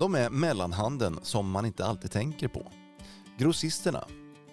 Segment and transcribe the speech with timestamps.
[0.00, 2.72] de är mellanhanden som man inte alltid tänker på.
[3.38, 4.04] Grossisterna,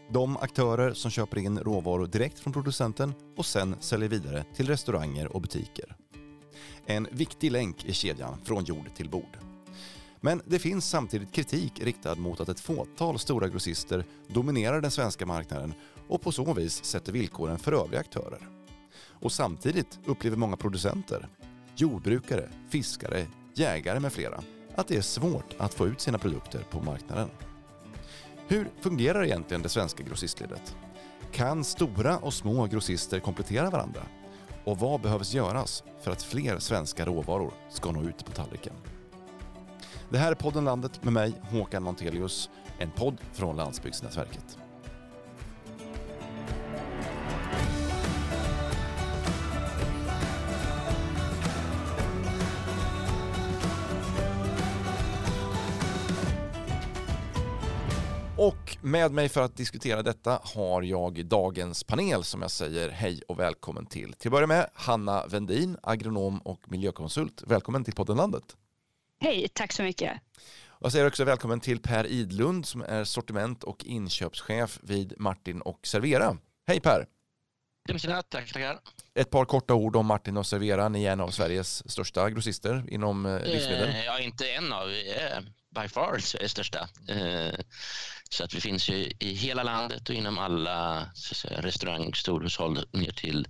[0.10, 5.28] de aktörer som köper in råvaror direkt från producenten och sen säljer vidare till restauranger
[5.36, 5.96] och butiker.
[6.86, 9.38] En viktig länk i kedjan från jord till bord.
[10.22, 15.26] Men det finns samtidigt kritik riktad mot att ett fåtal stora grossister dominerar den svenska
[15.26, 15.74] marknaden
[16.08, 18.50] och på så vis sätter villkoren för övriga aktörer.
[19.10, 21.28] Och samtidigt upplever många producenter,
[21.76, 24.44] jordbrukare, fiskare, jägare med flera
[24.78, 27.30] att det är svårt att få ut sina produkter på marknaden.
[28.48, 30.76] Hur fungerar egentligen det svenska grossistledet?
[31.32, 34.02] Kan stora och små grossister komplettera varandra?
[34.64, 38.74] Och vad behövs göras för att fler svenska råvaror ska nå ut på tallriken?
[40.10, 44.58] Det här är podden Landet med mig, Håkan Montelius, en podd från Landsbygdsnätverket.
[58.88, 63.40] Med mig för att diskutera detta har jag dagens panel som jag säger hej och
[63.40, 64.14] välkommen till.
[64.14, 67.44] Till att börja med Hanna Vendin, agronom och miljökonsult.
[67.48, 68.44] Välkommen till podden Landet.
[69.20, 70.12] Hej, tack så mycket.
[70.82, 75.80] Jag säger också välkommen till Per Idlund som är sortiment och inköpschef vid Martin och
[75.88, 76.38] Servera.
[76.68, 77.06] Hej Per!
[77.98, 78.80] Tjena, tack, tackar.
[79.16, 80.90] Ett par korta ord om Martin och Servera.
[80.90, 83.90] Ni är en av Sveriges största grossister inom eh, livsmedel.
[83.90, 86.90] Eh, ja, inte en av, vi är by far Sveriges största.
[88.34, 93.12] Så att vi finns ju i hela landet och inom alla säga, restaurang storhushåll ner
[93.12, 93.48] till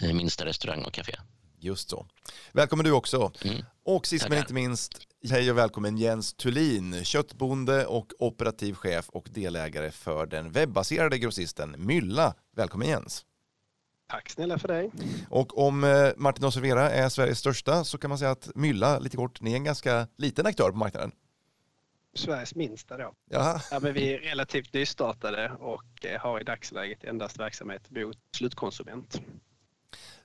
[0.00, 1.16] eh, minsta restaurang och café.
[1.60, 2.06] Just så.
[2.52, 3.32] Välkommen du också.
[3.44, 3.64] Mm.
[3.84, 4.30] Och sist Tackar.
[4.30, 10.26] men inte minst, hej och välkommen Jens Thulin, köttbonde och operativ chef och delägare för
[10.26, 12.34] den webbaserade grossisten Mylla.
[12.56, 13.24] Välkommen Jens.
[14.10, 14.90] Tack snälla för dig.
[15.30, 18.98] Och om eh, Martin och Servera är Sveriges största så kan man säga att Mylla,
[18.98, 21.12] lite kort, ni är en ganska liten aktör på marknaden.
[22.18, 23.14] Sveriges minsta då.
[23.30, 23.60] Jaha.
[23.70, 29.22] Ja, men vi är relativt nystartade och eh, har i dagsläget endast verksamhet mot slutkonsument.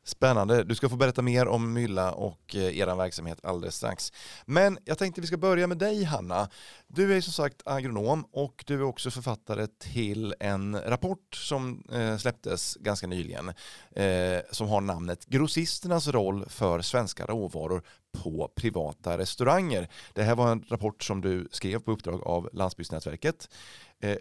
[0.05, 0.63] Spännande.
[0.63, 4.13] Du ska få berätta mer om Mylla och eh, er verksamhet alldeles strax.
[4.45, 6.49] Men jag tänkte vi ska börja med dig Hanna.
[6.87, 12.17] Du är som sagt agronom och du är också författare till en rapport som eh,
[12.17, 13.49] släpptes ganska nyligen
[13.91, 17.83] eh, som har namnet Grossisternas roll för svenska råvaror
[18.23, 19.89] på privata restauranger.
[20.13, 23.49] Det här var en rapport som du skrev på uppdrag av Landsbygdsnätverket.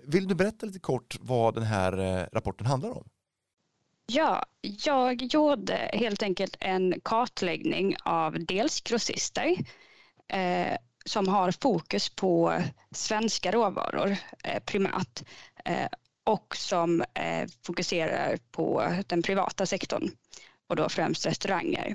[0.03, 3.09] Vill du berätta lite kort vad den här rapporten handlar om?
[4.07, 4.47] Ja,
[4.85, 9.57] jag gjorde helt enkelt en kartläggning av dels grossister
[10.29, 15.23] eh, som har fokus på svenska råvaror eh, primärt
[15.65, 15.89] eh,
[16.25, 20.11] och som eh, fokuserar på den privata sektorn
[20.69, 21.95] och då främst restauranger.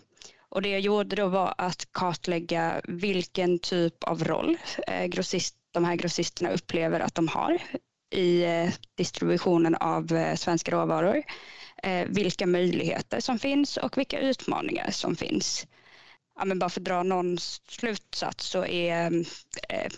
[0.49, 4.57] Och det jag gjorde då var att kartlägga vilken typ av roll
[4.87, 7.57] eh, grossist, de här grossisterna upplever att de har
[8.09, 11.23] i eh, distributionen av eh, svenska råvaror eh,
[11.83, 15.67] Eh, vilka möjligheter som finns och vilka utmaningar som finns.
[16.39, 17.37] Ja, men bara för att dra någon
[17.69, 19.25] slutsats så är
[19.69, 19.91] eh,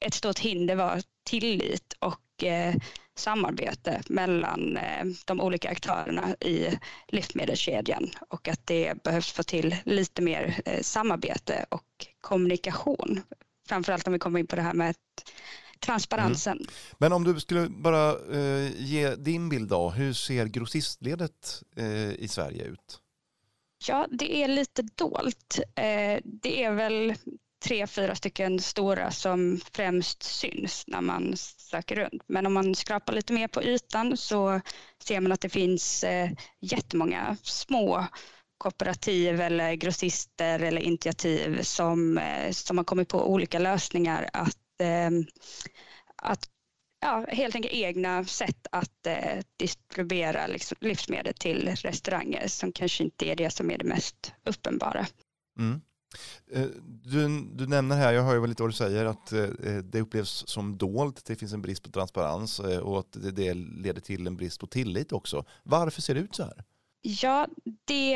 [0.00, 2.74] ett stort hinder var tillit och eh,
[3.16, 6.78] samarbete mellan eh, de olika aktörerna i
[7.08, 13.22] livsmedelskedjan och att det behövs få till lite mer eh, samarbete och kommunikation.
[13.68, 14.94] Framförallt om vi kommer in på det här med
[15.80, 16.56] transparensen.
[16.56, 16.70] Mm.
[16.98, 22.28] Men om du skulle bara eh, ge din bild då, hur ser grossistledet eh, i
[22.28, 23.00] Sverige ut?
[23.86, 25.58] Ja, det är lite dolt.
[25.74, 27.14] Eh, det är väl
[27.64, 32.22] tre, fyra stycken stora som främst syns när man söker runt.
[32.26, 34.60] Men om man skrapar lite mer på ytan så
[35.04, 36.30] ser man att det finns eh,
[36.60, 38.06] jättemånga små
[38.58, 44.56] kooperativ eller grossister eller initiativ som, eh, som har kommit på olika lösningar att
[46.16, 46.48] att
[47.00, 53.30] ja, helt enkelt egna sätt att eh, distribuera liksom, livsmedel till restauranger som kanske inte
[53.30, 55.06] är det som är det mest uppenbara.
[55.58, 55.80] Mm.
[56.84, 59.26] Du, du nämner här, jag hör ju lite vad du säger, att
[59.84, 64.26] det upplevs som dolt, det finns en brist på transparens och att det leder till
[64.26, 65.44] en brist på tillit också.
[65.62, 66.64] Varför ser det ut så här?
[67.02, 67.48] Ja,
[67.84, 68.14] det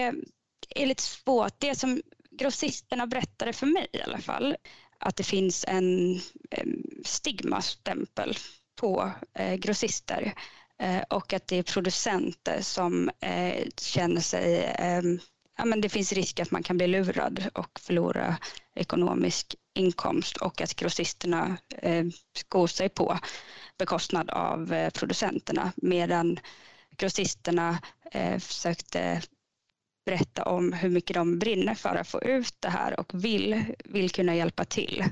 [0.69, 1.55] är lite svårt.
[1.59, 4.57] Det som grossisterna berättade för mig i alla fall,
[5.05, 6.21] att det finns en
[7.05, 8.37] stigmastämpel
[8.77, 10.35] på eh, grossister
[10.79, 14.75] eh, och att det är producenter som eh, känner sig,
[15.57, 18.37] ja men det finns risk att man kan bli lurad och förlora
[18.75, 21.57] ekonomisk inkomst och att grossisterna
[22.37, 23.19] skor sig på
[23.79, 26.41] bekostnad av producenterna medan
[26.97, 27.79] grossisterna
[28.39, 29.23] försökte
[30.05, 34.11] berätta om hur mycket de brinner för att få ut det här och vill, vill
[34.11, 35.05] kunna hjälpa till.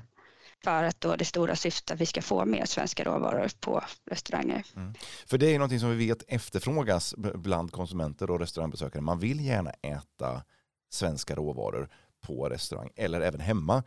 [0.65, 4.67] för att då det stora syftet att vi ska få mer svenska råvaror på restauranger.
[4.77, 4.95] Mm.
[5.27, 9.03] För det är någonting som vi vet efterfrågas bland konsumenter och restaurangbesökare.
[9.03, 10.43] Man vill gärna äta
[10.91, 11.89] svenska råvaror
[12.21, 13.83] på restaurang eller även hemma.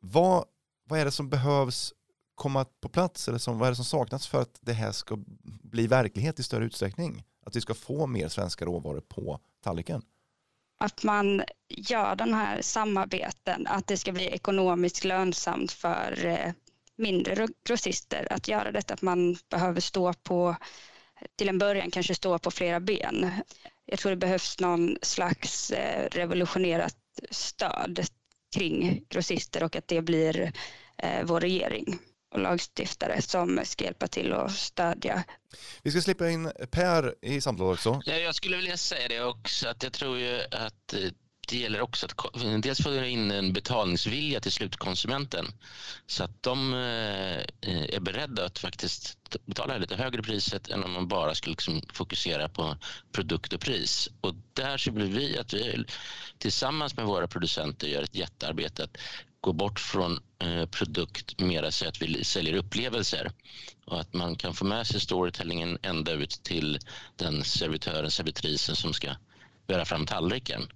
[0.00, 0.44] Vad,
[0.88, 1.94] vad är det som behövs
[2.34, 5.18] komma på plats eller som, vad är det som saknas för att det här ska
[5.62, 7.24] bli verklighet i större utsträckning?
[7.46, 10.02] Att vi ska få mer svenska råvaror på tallriken?
[10.84, 16.52] Att man gör den här samarbeten, att det ska bli ekonomiskt lönsamt för eh,
[16.96, 20.56] mindre grossister att göra detta, att man behöver stå på,
[21.36, 23.30] till en början kanske stå på flera ben.
[23.86, 26.96] Jag tror det behövs någon slags eh, revolutionerat
[27.30, 28.06] stöd
[28.56, 30.52] kring grossister och att det blir
[30.98, 31.98] eh, vår regering
[32.30, 35.24] och lagstiftare som ska hjälpa till och stödja.
[35.82, 38.02] Vi ska släppa in Per i samtalet också.
[38.04, 41.10] Ja, jag skulle vilja säga det också att jag tror ju att eh,
[41.50, 45.46] det gäller också att dels få in en betalningsvilja till slutkonsumenten
[46.06, 51.08] så att de eh, är beredda att faktiskt betala lite högre priset än om man
[51.08, 52.76] bara skulle liksom fokusera på
[53.12, 54.08] produkt och pris.
[54.20, 55.84] Och där ser vi att vi
[56.38, 58.96] tillsammans med våra producenter gör ett jättearbete att
[59.40, 63.32] gå bort från eh, produkt mera så att vi säljer upplevelser
[63.84, 66.78] och att man kan få med sig storytellingen ända ut till
[67.16, 69.14] den servitören, servitrisen som ska
[69.66, 70.68] bära fram tallriken.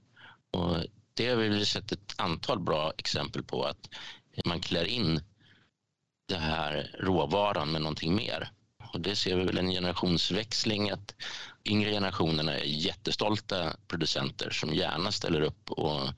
[0.53, 0.77] Och
[1.15, 3.89] det har vi sett ett antal bra exempel på att
[4.45, 5.21] man klär in
[6.29, 8.51] den här råvaran med någonting mer.
[8.93, 11.15] Och det ser vi väl en generationsväxling att
[11.65, 16.09] yngre generationerna är jättestolta producenter som gärna ställer upp och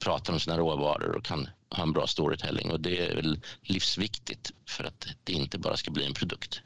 [0.00, 4.52] pratar om sina råvaror och kan ha en bra storytelling och det är väl livsviktigt
[4.68, 6.62] för att det inte bara ska bli en produkt.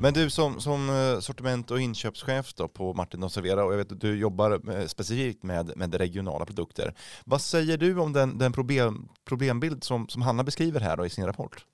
[0.00, 3.92] Men du som, som eh, sortiment och inköpschef på Martin och Servera och jag vet
[3.92, 6.94] att du jobbar eh, specifikt med, med regionala produkter.
[7.24, 11.26] Vad säger du om den, den problem, problembild som, som Hanna beskriver här i sin
[11.26, 11.64] rapport?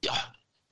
[0.00, 0.14] Ja.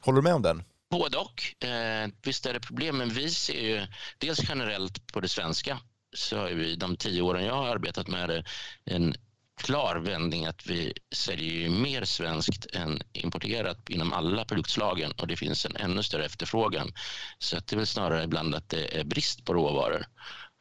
[0.02, 0.62] Håller du med om den?
[0.90, 1.64] Både och.
[1.68, 3.86] Eh, visst är det problem, men vi ser ju
[4.18, 5.78] dels generellt på det svenska
[6.14, 8.44] så har vi de tio åren jag har arbetat med det
[8.84, 9.14] en
[9.56, 15.66] klar vändning att vi säljer mer svenskt än importerat inom alla produktslagen och det finns
[15.66, 16.92] en ännu större efterfrågan.
[17.38, 20.06] Så att det är väl snarare ibland att det är brist på råvaror.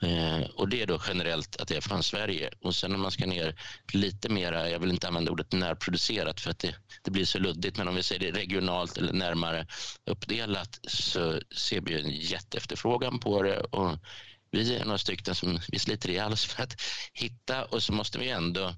[0.04, 2.52] Eh, och det är då generellt att det är från Sverige.
[2.62, 3.56] Och sen om man ska ner
[3.94, 7.78] lite mera, jag vill inte använda ordet närproducerat för att det, det blir så luddigt,
[7.78, 9.68] men om vi säger det regionalt eller närmare
[10.06, 13.98] uppdelat så ser vi en jätteefterfrågan på det och
[14.54, 16.82] vi är några stycken som vi sliter ihjäl oss för att
[17.14, 18.76] hitta och så måste vi ändå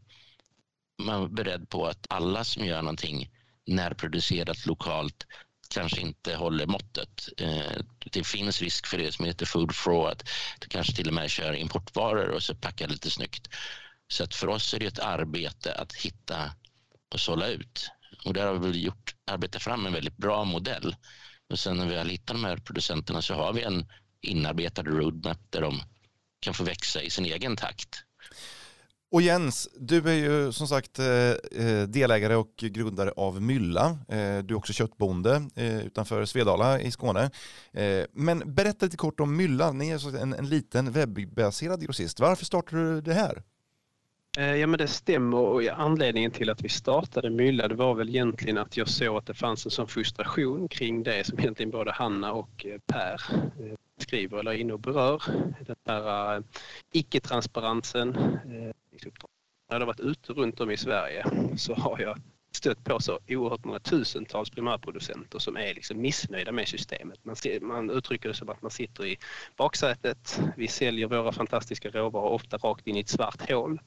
[0.98, 3.30] vara beredd på att alla som gör någonting
[3.66, 5.26] närproducerat lokalt
[5.70, 7.30] kanske inte håller måttet.
[7.38, 7.82] Eh,
[8.12, 10.30] det finns risk för det som heter food fraud, att
[10.60, 13.50] du kanske till och med kör importvaror och så packar lite snyggt.
[14.08, 16.52] Så att för oss är det ett arbete att hitta
[17.14, 17.90] och sålla ut.
[18.26, 20.96] Och där har vi gjort, arbetat fram en väldigt bra modell.
[21.50, 23.88] Och sen när vi har hittat de här producenterna så har vi en
[24.26, 25.82] inarbetade roadmap där de
[26.40, 28.06] kan få växa i sin egen takt.
[29.16, 33.86] Och Jens, du är ju som sagt eh, eh, delägare och grundare av Mylla.
[34.08, 35.50] Eh, du är också köttbonde
[35.86, 37.32] utanför Svedala i Skåne.
[38.12, 39.72] Men berätta lite kort om Mylla.
[39.72, 42.20] Ni är en, en liten webbaserad grossist.
[42.20, 43.44] Varför startade du det här?
[44.38, 48.58] Ja men det stämmer och anledningen till att vi startade Mylla det var väl egentligen
[48.58, 52.34] att jag såg att det fanns en sån frustration kring det som egentligen både Hanna
[52.34, 53.22] och Per
[53.98, 55.24] skriver eller är inne och berör.
[55.60, 56.44] Den här eh,
[56.92, 58.74] icke-transparensen eh,
[59.70, 61.26] När jag har varit ute runt om i Sverige
[61.58, 62.22] så har jag
[62.52, 67.26] stött på så oerhört många tusentals primärproducenter som är liksom missnöjda med systemet.
[67.26, 69.18] Man, ser, man uttrycker det som att man sitter i
[69.56, 70.42] baksätet.
[70.58, 73.82] Vi säljer våra fantastiska råvaror ofta rakt in i ett svart hål.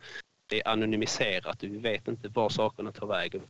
[0.47, 3.43] Det är anonymiserat och vi vet inte var sakerna tar vägen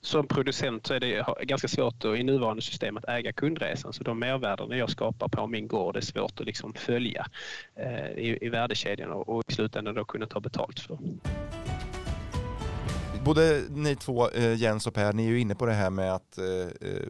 [0.00, 4.04] som producent så är det ganska svårt att, i nuvarande system att äga kundresan så
[4.04, 7.26] de mervärden jag skapar på min gård är svårt att liksom följa
[7.74, 10.98] eh, i, i värdekedjan och, och i slutändan då kunna ta betalt för.
[13.24, 16.14] Både ni två, eh, Jens och Per, ni är ju inne på det här med
[16.14, 17.08] att eh, eh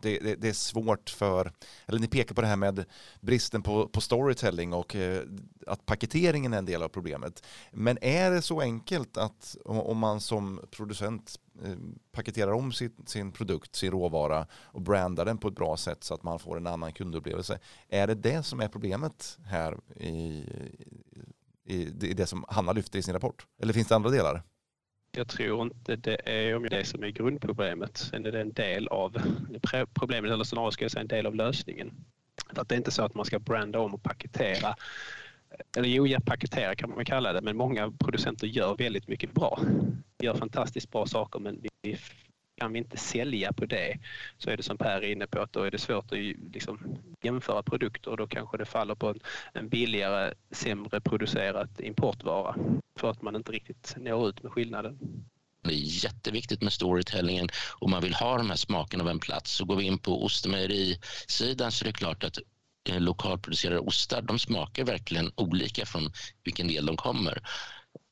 [0.00, 1.52] det, det, det, är svårt för,
[1.86, 2.84] eller ni pekar på det här med
[3.20, 5.22] bristen på, på storytelling och eh,
[5.66, 7.42] att paketeringen är en del av problemet.
[7.72, 11.76] Men är det så enkelt att om man som producent eh,
[12.12, 16.14] paketerar om sin, sin produkt, sin råvara och brandar den på ett bra sätt så
[16.14, 17.58] att man får en annan kundupplevelse.
[17.88, 20.44] Är det det som är problemet här i,
[21.64, 23.46] i, i det som Hanna lyfter i sin rapport?
[23.60, 24.42] Eller finns det andra delar?
[25.18, 27.96] Jag tror inte det är det som är grundproblemet.
[27.96, 29.16] Sen är det en del av
[29.94, 31.94] problemet, eller snarare ska jag säga en del av lösningen.
[32.54, 34.74] För att det är inte så att man ska branda om och paketera
[35.76, 39.60] eller jo, paketera kan man kalla det, men många producenter gör väldigt mycket bra.
[40.18, 41.98] Gör fantastiskt bra saker men vi,
[42.58, 43.98] kan vi inte sälja på det
[44.38, 46.18] så är det som Per är inne på att då är det svårt att
[46.52, 49.14] liksom jämföra produkter och då kanske det faller på
[49.52, 52.56] en billigare, sämre producerat importvara
[52.98, 54.98] för att man inte riktigt når ut med skillnaden.
[55.62, 57.48] Det är jätteviktigt med storytellingen
[57.80, 59.52] och man vill ha de här smakerna av en plats.
[59.52, 62.38] Så går vi in på ostmejerisidan så är det klart att
[62.88, 66.12] eh, lokalproducerade ostar de smakar verkligen olika från
[66.44, 67.42] vilken del de kommer.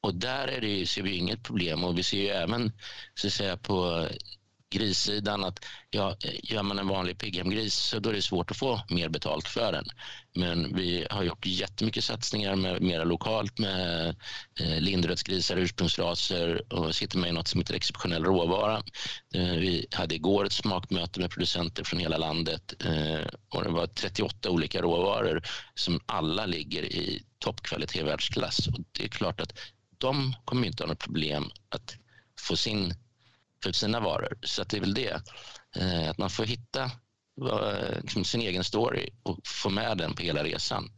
[0.01, 2.73] Och där är det, ser vi inget problem och vi ser ju även
[3.15, 4.09] så att säga, på
[4.71, 8.81] grissidan att ja, gör man en vanlig pigghemgris så då är det svårt att få
[8.89, 9.85] mer betalt för den.
[10.35, 14.09] Men vi har gjort jättemycket satsningar med, mera lokalt med
[14.61, 18.77] eh, lindrödsgrisar, ursprungsraser och sitter med i något som heter exceptionell råvara.
[19.35, 23.87] Eh, vi hade igår ett smakmöte med producenter från hela landet eh, och det var
[23.87, 25.43] 38 olika råvaror
[25.75, 28.67] som alla ligger i toppkvalitet världsklass.
[28.67, 29.59] Och det är klart att
[29.99, 31.97] de kommer inte ha något problem att
[32.41, 32.95] få sin
[33.63, 34.39] för sina varor.
[34.43, 35.23] Så att det är väl det.
[35.77, 40.23] Eh, att man får hitta eh, liksom sin egen story och få med den på
[40.23, 40.91] hela resan.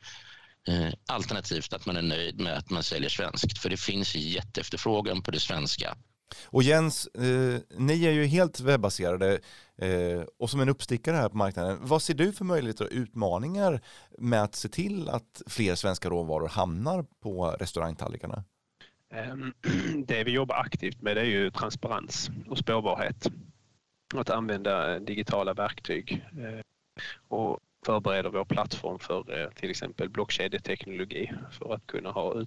[0.69, 3.59] Eh, alternativt att man är nöjd med att man säljer svenskt.
[3.59, 5.97] För det finns jätteefterfrågan på det svenska.
[6.45, 9.41] Och Jens, eh, ni är ju helt webbaserade
[9.83, 11.79] eh, och som en uppstickare här på marknaden.
[11.81, 13.81] Vad ser du för möjligheter och utmaningar
[14.19, 18.45] med att se till att fler svenska råvaror hamnar på restaurangtallrikarna?
[19.11, 19.55] Ehm,
[20.07, 23.27] det vi jobbar aktivt med är ju transparens och spårbarhet.
[24.15, 26.61] Att använda eh, digitala verktyg eh,
[27.29, 32.45] och förbereder vår plattform för eh, till exempel blockkedjeteknologi för att kunna ha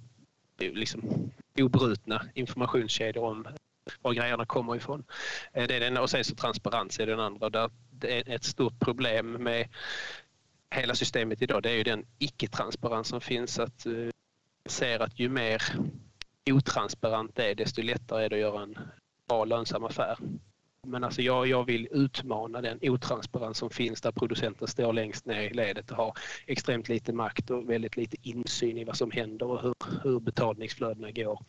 [0.60, 3.48] liksom, obrutna informationskedjor om
[4.02, 5.04] var grejerna kommer ifrån.
[5.54, 7.50] Det är den, och sen så transparens är den andra.
[7.50, 9.68] Där det är ett stort problem med
[10.76, 13.60] hela systemet idag det är ju den icke-transparens som finns.
[13.60, 13.88] att
[14.66, 15.62] ser att ju mer
[16.50, 18.78] otransparent det är desto lättare är det att göra en
[19.28, 20.18] bra lönsam affär.
[20.88, 25.42] Men alltså jag, jag vill utmana den otransparens som finns där producenten står längst ner
[25.42, 26.14] i ledet och har
[26.48, 31.12] extremt lite makt och väldigt lite insyn i vad som händer och hur, hur betalningsflödena
[31.12, 31.40] går.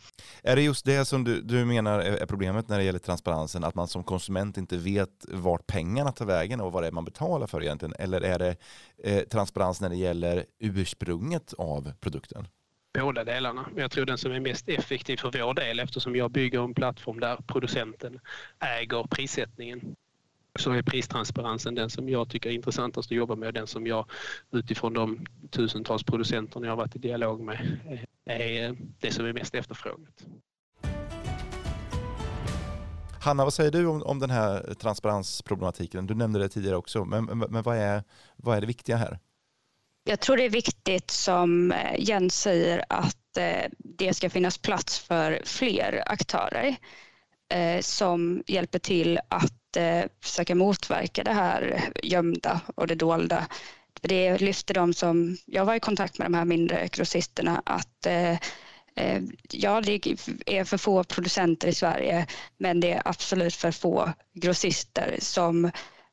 [0.42, 3.75] Är det just det som du, du menar är problemet när det gäller transparensen, att
[3.75, 7.46] man som konsument inte vet vart pengarna tar vägen och vad det är man betalar
[7.46, 7.94] för egentligen?
[7.99, 8.56] Eller är det
[9.04, 12.46] eh, transparens när det gäller ursprunget av produkten?
[12.99, 13.66] Båda delarna.
[13.72, 16.75] Men jag tror den som är mest effektiv för vår del eftersom jag bygger en
[16.75, 18.20] plattform där producenten
[18.61, 19.96] äger prissättningen
[20.58, 23.87] så är pristransparensen den som jag tycker är intressantast att jobba med och den som
[23.87, 24.11] jag
[24.50, 27.78] utifrån de tusentals producenterna jag har varit i dialog med
[28.25, 30.25] är eh, det som är mest efterfrågat.
[33.20, 36.06] Hanna, vad säger du om, om den här transparensproblematiken?
[36.06, 38.02] Du nämnde det tidigare också, men, men, men vad, är,
[38.37, 39.18] vad är det viktiga här?
[40.04, 44.99] Jag tror det är viktigt som eh, Jens säger att eh, det ska finnas plats
[44.99, 46.76] för fler aktörer
[47.54, 49.52] eh, som hjälper till att
[50.23, 53.47] försöka motverka det här gömda och det dolda.
[54.00, 58.06] Det lyfter de som, jag var i kontakt med de här mindre grossisterna att
[59.50, 60.06] Ja, det
[60.47, 62.26] är för få producenter i Sverige
[62.59, 65.71] men det är absolut för få grossister som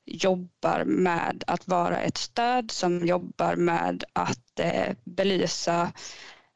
[0.10, 5.92] jobbar med att vara ett stöd som jobbar med att eh, belysa,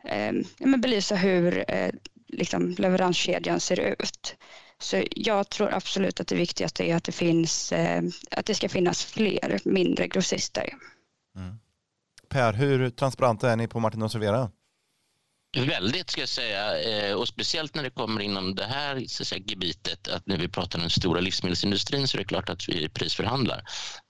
[0.03, 0.33] eh,
[0.77, 1.91] belysa hur eh,
[2.27, 4.36] liksom leveranskedjan ser ut.
[4.79, 8.69] Så jag tror absolut att det viktigaste är att det, finns, eh, att det ska
[8.69, 10.74] finnas fler mindre grossister.
[11.36, 11.55] Mm.
[12.29, 14.51] Per, hur transparenta är ni på Martin och Servera?
[15.57, 19.43] Väldigt ska jag säga eh, och speciellt när det kommer inom det här så säga,
[19.45, 22.89] gebitet att när vi pratar om den stora livsmedelsindustrin så är det klart att vi
[22.89, 23.63] prisförhandlar.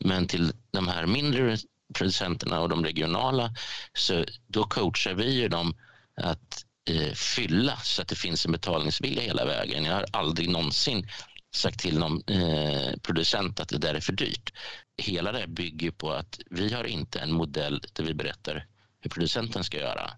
[0.05, 1.57] Men till de här mindre
[1.93, 3.55] producenterna och de regionala
[3.93, 5.75] så då coachar vi ju dem
[6.21, 9.85] att eh, fylla så att det finns en betalningsvilja hela vägen.
[9.85, 11.07] Jag har aldrig någonsin
[11.55, 14.53] sagt till någon eh, producent att det där är för dyrt.
[14.97, 18.65] Hela det bygger på att vi har inte en modell där vi berättar
[19.01, 20.11] hur producenten ska göra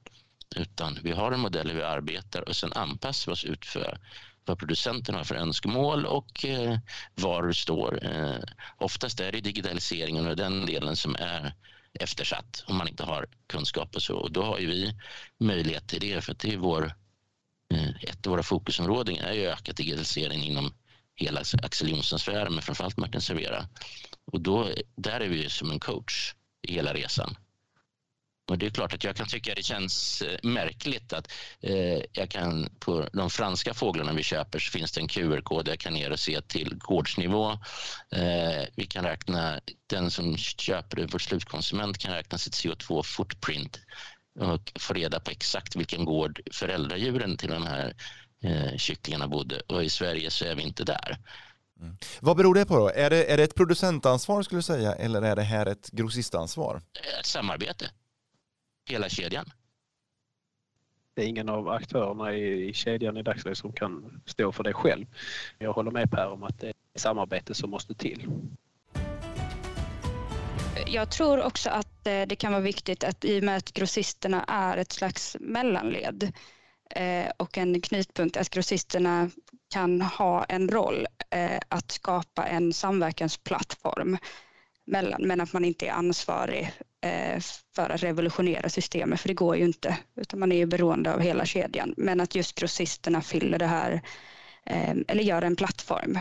[0.55, 4.00] utan vi har en modell hur vi arbetar och sen anpassar vi oss ut för
[4.45, 6.77] vad producenten har för önskemål och eh,
[7.15, 8.05] var du står.
[8.05, 8.39] Eh,
[8.77, 11.53] oftast är det digitaliseringen och den delen som är
[11.93, 14.15] eftersatt om man inte har kunskap och så.
[14.15, 14.95] Och då har ju vi
[15.38, 16.93] möjlighet till det för att det är vår,
[17.74, 20.74] eh, ett av våra fokusområden är ju ökad digitalisering inom
[21.15, 23.67] hela Axel Jonsson-sfären men framförallt Martin Servera.
[24.25, 26.35] Och då, där är vi som en coach
[26.67, 27.35] i hela resan.
[28.47, 32.29] Och det är klart att jag kan tycka det känns eh, märkligt att eh, jag
[32.29, 36.11] kan på de franska fåglarna vi köper så finns det en QR-kod jag kan ner
[36.11, 37.51] och se till gårdsnivå.
[38.11, 43.79] Eh, vi kan räkna, den som köper det, vår slutkonsument kan räkna sitt CO2 footprint
[44.39, 47.93] och få reda på exakt vilken gård föräldradjuren till de här
[48.43, 49.61] eh, kycklingarna bodde.
[49.67, 51.17] Och i Sverige så är vi inte där.
[51.79, 51.97] Mm.
[52.19, 52.89] Vad beror det på då?
[52.89, 56.81] Är det, är det ett producentansvar skulle du säga eller är det här ett grossistansvar?
[57.19, 57.89] Ett samarbete.
[58.86, 59.46] Hela kedjan.
[61.13, 64.74] Det är ingen av aktörerna i, i kedjan i dagsläget som kan stå för det
[64.74, 65.06] själv.
[65.58, 68.27] Jag håller med Per om att det är samarbete som måste till.
[70.88, 74.44] Jag tror också att eh, det kan vara viktigt att i och med att grossisterna
[74.44, 76.34] är ett slags mellanled
[76.89, 79.30] eh, och en knutpunkt, att grossisterna
[79.74, 84.18] kan ha en roll eh, att skapa en samverkansplattform
[84.86, 86.72] mellan, men att man inte är ansvarig
[87.75, 91.19] för att revolutionera systemet, för det går ju inte, utan man är ju beroende av
[91.19, 91.93] hela kedjan.
[91.97, 94.01] Men att just grossisterna fyller det här,
[95.07, 96.19] eller gör en plattform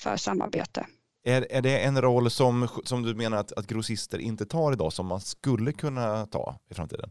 [0.00, 0.86] för samarbete.
[1.24, 4.92] Är, är det en roll som, som du menar att, att grossister inte tar idag
[4.92, 7.10] som man skulle kunna ta i framtiden?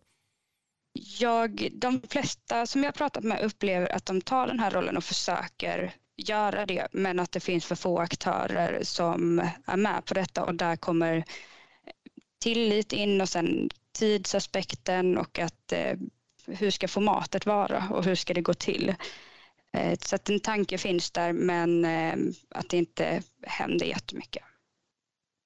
[1.19, 5.03] Jag, de flesta som jag pratat med upplever att de tar den här rollen och
[5.03, 10.43] försöker göra det men att det finns för få aktörer som är med på detta
[10.43, 11.23] och där kommer
[12.39, 15.97] tillit in och sen tidsaspekten och att eh,
[16.47, 18.95] hur ska formatet vara och hur ska det gå till?
[19.73, 22.15] Eh, så att en tanke finns där men eh,
[22.49, 24.43] att det inte händer jättemycket.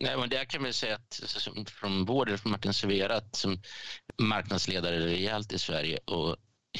[0.03, 3.61] Nej, men där kan vi säga att från vår del, från Martin Serverat som
[4.17, 6.35] marknadsledare rejält i Sverige och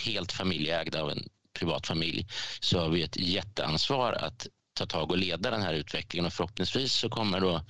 [0.06, 1.24] helt familjeägda av en
[1.60, 2.27] privat familj
[2.60, 6.94] så har vi ett jätteansvar att ta tag och leda den här utvecklingen och förhoppningsvis
[6.94, 7.62] så kommer då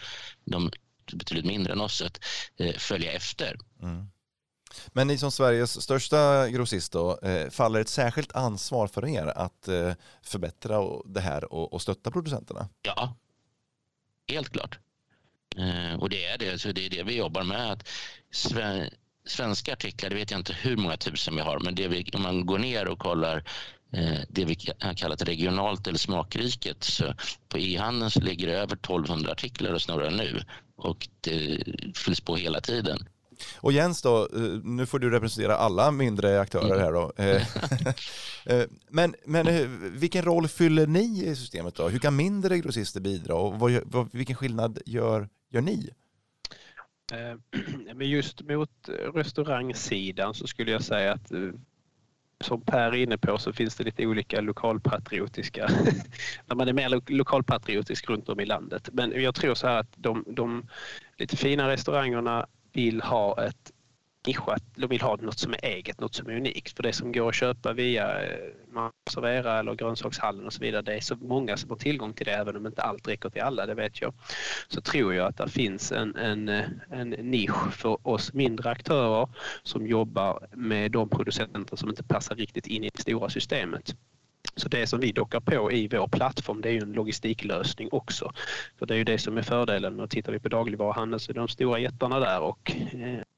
[0.46, 0.72] de
[1.14, 2.20] betydligt mindre än oss att
[2.58, 3.58] eh, följa efter.
[3.82, 4.08] Mm.
[4.88, 9.68] Men ni som Sveriges största grossist då, eh, faller ett särskilt ansvar för er att
[9.68, 12.70] eh, förbättra det här och, stötta producenterna?
[12.82, 13.16] Ja,
[14.28, 14.80] helt klart.
[16.00, 17.72] Och det är det, så det är det vi jobbar med.
[17.72, 17.88] Att
[19.26, 22.22] svenska artiklar, det vet jag inte hur många tusen vi har, men det vi, om
[22.22, 23.44] man går ner och kollar
[24.30, 26.84] det vi har kallat regionalt eller smakriket.
[26.84, 27.14] Så
[27.50, 30.44] på e-handeln så ligger det över 1200 artiklar och snurrar nu
[30.76, 31.64] och det
[31.96, 33.08] fylls på hela tiden.
[33.56, 37.14] Och Jens då, eh, nu får du representera alla mindre aktörer här då.
[37.18, 37.42] Eh,
[38.60, 39.48] eh, men, men
[40.00, 41.90] vilken roll fyller ni i systemet då?
[41.90, 45.90] Hur kan mindre grossister bidra och vad, vad, vilken skillnad gör, gör ni?
[47.96, 51.32] Men just mot restaurangsidan så skulle jag säga att
[52.44, 55.68] som Per är inne på så finns det lite olika lokalpatriotiska,
[56.46, 58.90] när man är mer lokalpatriotisk runt om i landet.
[58.94, 60.68] Men jag tror så här att de, de
[61.18, 63.72] lite fina restaurangerna vill ha ett
[64.28, 66.76] nischat, de vill ha något som är eget, något som är unikt.
[66.76, 68.38] För det som går att köpa via eh,
[69.10, 72.32] Servera eller grönsakshallen och så vidare, det är så många som har tillgång till det
[72.32, 74.14] även om inte allt räcker till alla, det vet jag.
[74.68, 79.30] Så tror jag att det finns en, en, eh, en nisch för oss mindre aktörer
[79.64, 83.96] som jobbar med de producenter som inte passar riktigt in i det stora systemet.
[84.56, 88.32] Så det som vi dockar på i vår plattform det är ju en logistiklösning också.
[88.80, 91.34] För det är ju det som är fördelen och tittar vi på dagligvaruhandeln så är
[91.34, 92.72] de stora jättarna där och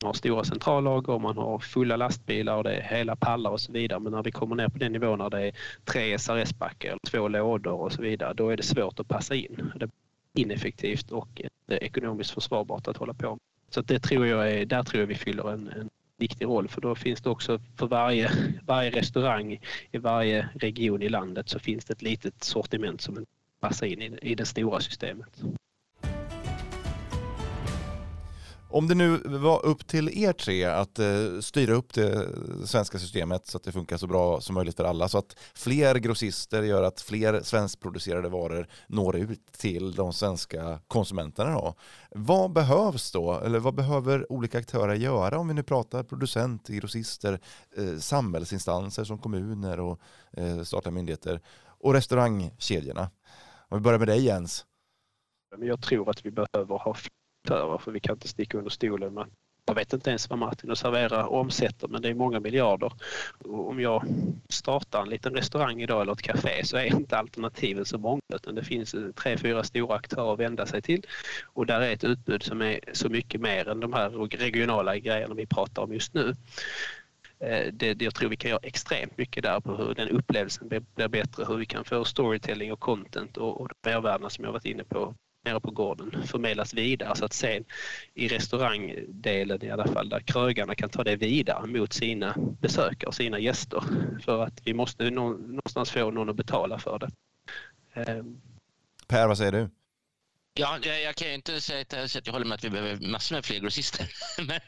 [0.01, 3.61] man har stora centrallager och man har fulla lastbilar och det är hela pallar och
[3.61, 3.99] så vidare.
[3.99, 5.51] Men när vi kommer ner på den nivån när det är
[5.85, 9.71] tre SRS-backar eller två lådor och så vidare då är det svårt att passa in.
[9.75, 9.89] Det är
[10.33, 13.29] ineffektivt och inte ekonomiskt försvarbart att hålla på.
[13.29, 13.39] med.
[13.69, 16.81] Så det tror jag är, där tror jag vi fyller en, en viktig roll för
[16.81, 18.31] då finns det också för varje,
[18.63, 19.59] varje restaurang
[19.91, 23.25] i varje region i landet så finns det ett litet sortiment som
[23.59, 25.43] passar in i, i det stora systemet.
[28.73, 32.27] Om det nu var upp till er tre att eh, styra upp det
[32.65, 35.95] svenska systemet så att det funkar så bra som möjligt för alla så att fler
[35.95, 41.51] grossister gör att fler svenskproducerade varor når ut till de svenska konsumenterna.
[41.51, 41.75] Då.
[42.11, 43.33] Vad behövs då?
[43.33, 47.39] Eller vad behöver olika aktörer göra om vi nu pratar producent, grossister,
[47.77, 49.99] eh, samhällsinstanser som kommuner och
[50.37, 53.09] eh, statliga myndigheter och restaurangkedjorna?
[53.69, 54.65] Om vi börjar med dig Jens.
[55.57, 56.95] Jag tror att vi behöver ha
[57.43, 59.27] aktörer för vi kan inte sticka under stolen med
[59.65, 62.93] jag vet inte ens vad Martin och Servera omsätter men det är många miljarder.
[63.43, 64.03] Och om jag
[64.49, 68.55] startar en liten restaurang idag eller ett café så är inte alternativen så många utan
[68.55, 71.05] det finns tre, fyra stora aktörer att vända sig till.
[71.45, 75.33] Och där är ett utbud som är så mycket mer än de här regionala grejerna
[75.33, 76.35] vi pratar om just nu.
[77.39, 80.67] Eh, det, det, jag tror vi kan göra extremt mycket där på hur den upplevelsen
[80.67, 84.51] blir bättre, hur vi kan få storytelling och content och, och de mervärdena som jag
[84.51, 87.65] varit inne på nere på gården förmedlas vidare så att sen
[88.13, 93.15] i restaurangdelen i alla fall där krögarna kan ta det vidare mot sina besökare och
[93.15, 93.83] sina gäster
[94.25, 97.11] för att vi måste någonstans få någon att betala för det.
[97.93, 98.41] Ehm.
[99.07, 99.69] Per, vad säger du?
[100.53, 103.45] Ja, jag, kan ju inte säga att jag håller med att vi behöver massor med
[103.45, 104.09] fler grossister.
[104.47, 104.59] Men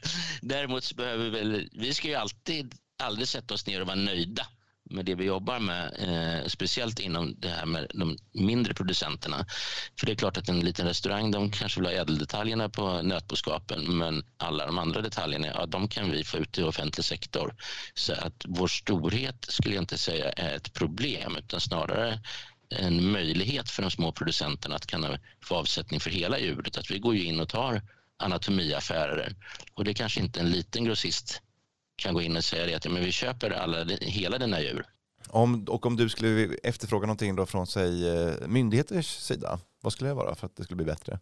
[0.42, 3.96] däremot så behöver vi väl, vi ska ju alltid aldrig sätta oss ner och vara
[3.96, 4.48] nöjda
[4.90, 9.46] med det vi jobbar med, eh, speciellt inom det här med de mindre producenterna.
[10.00, 13.98] För det är klart att en liten restaurang, de kanske vill ha ädeldetaljerna på nötboskapen,
[13.98, 17.56] men alla de andra detaljerna, ja, de kan vi få ut i offentlig sektor.
[17.94, 22.20] Så att vår storhet skulle jag inte säga är ett problem, utan snarare
[22.70, 26.78] en möjlighet för de små producenterna att kunna få avsättning för hela djuret.
[26.78, 27.82] Att vi går ju in och tar
[28.18, 29.36] anatomiaffärer
[29.74, 31.42] och det kanske inte en liten grossist
[31.96, 34.86] kan gå in och säga det att men vi köper alla, hela dina djur.
[35.28, 40.10] Om, och om du skulle efterfråga någonting då från säg eh, myndigheters sida, vad skulle
[40.10, 41.20] det vara för att det skulle bli bättre?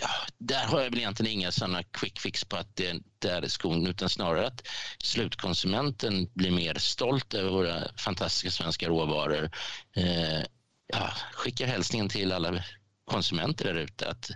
[0.00, 3.48] Ja, där har jag väl egentligen inga sådana quick fix på att det, det är
[3.48, 4.68] skon utan snarare att
[4.98, 9.50] slutkonsumenten blir mer stolt över våra fantastiska svenska råvaror.
[9.96, 10.40] Eh,
[10.86, 12.64] ja, skickar hälsningen till alla
[13.04, 14.30] konsumenter där ute att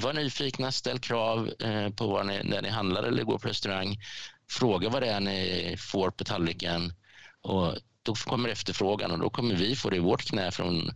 [0.00, 3.96] var nyfikna, ställ krav eh, på vad ni, när ni handlar eller går på restaurang.
[4.50, 6.92] Fråga vad det är ni får på tallriken
[7.42, 10.90] och då kommer efterfrågan och då kommer vi få det i vårt knä från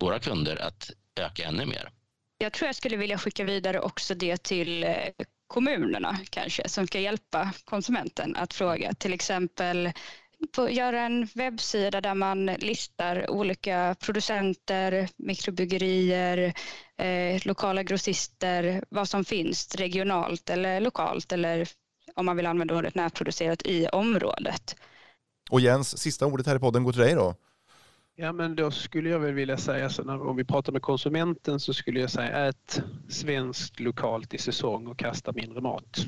[0.00, 0.90] våra kunder att
[1.20, 1.90] öka ännu mer.
[2.38, 4.92] Jag tror jag skulle vilja skicka vidare också det till eh,
[5.46, 9.92] kommunerna kanske som ska hjälpa konsumenten att fråga till exempel
[10.70, 16.54] göra en webbsida där man listar olika producenter, mikrobryggerier,
[16.98, 21.68] eh, lokala grossister, vad som finns regionalt eller lokalt eller
[22.14, 24.76] om man vill använda ordet närproducerat i området.
[25.50, 27.34] Och Jens, sista ordet här i podden går till dig då.
[28.16, 31.60] Ja men då skulle jag väl vilja säga så när, om vi pratar med konsumenten
[31.60, 36.06] så skulle jag säga ät svenskt lokalt i säsong och kasta mindre mat.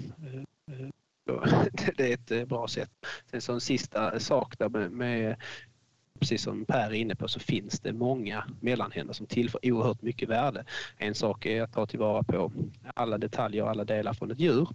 [1.97, 2.91] Det är ett eh, bra sätt.
[3.31, 5.37] Sen som sista sak där med, med
[6.17, 10.29] precis som Per är inne på så finns det många mellanhänder som tillför oerhört mycket
[10.29, 10.65] värde.
[10.97, 12.53] En sak är att ta tillvara på
[12.95, 14.69] alla detaljer och alla delar från ett djur.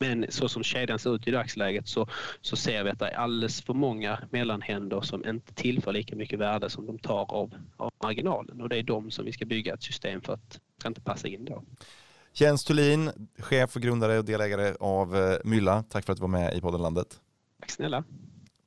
[0.00, 2.08] Men så som kedjan ser ut i dagsläget så,
[2.40, 6.38] så ser vi att det är alldeles för många mellanhänder som inte tillför lika mycket
[6.38, 9.74] värde som de tar av, av marginalen och det är de som vi ska bygga
[9.74, 11.62] ett system för att inte passa in då.
[12.34, 15.82] Jens Thulin, chef och grundare och delägare av eh, Mylla.
[15.82, 17.20] Tack för att du var med i podden Landet.
[17.60, 18.04] Tack snälla.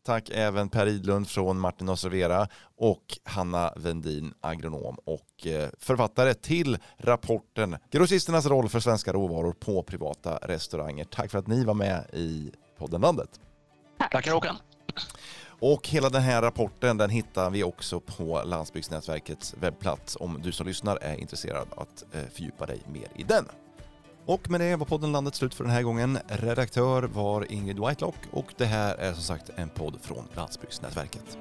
[0.05, 6.77] Tack även Per Idlund från Martin Osservera och Hanna Vendin, agronom och eh, författare till
[6.97, 11.05] rapporten Grossisternas roll för svenska råvaror på privata restauranger.
[11.05, 13.29] Tack för att ni var med i podden Landet.
[13.99, 14.11] Tack.
[14.11, 14.55] Tackar Håkan.
[15.59, 20.67] Och hela den här rapporten den hittar vi också på Landsbygdsnätverkets webbplats om du som
[20.67, 23.45] lyssnar är intresserad att eh, fördjupa dig mer i den.
[24.27, 26.19] Och med det var podden Landet slut för den här gången.
[26.27, 31.38] Redaktör var Ingrid Whitelock och det här är som sagt en podd från Landsbygdsnätverket.